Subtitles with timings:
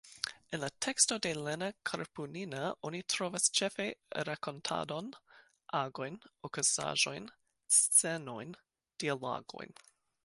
[0.57, 3.87] En la tekstoj de Lena Karpunina oni trovas ĉefe
[4.31, 5.13] rakontadon,
[5.83, 6.19] agojn,
[6.51, 7.31] okazaĵojn,
[7.79, 8.57] scenojn,
[9.05, 9.81] dialogojn.